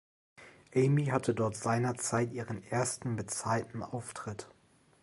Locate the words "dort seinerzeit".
1.35-2.33